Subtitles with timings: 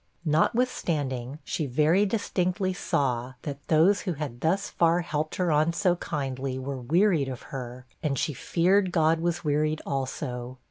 [0.25, 5.95] Notwithstanding, she very distinctly saw that those who had thus far helped her on so
[5.97, 10.57] kindly were wearied of her, and she feared God was wearied also.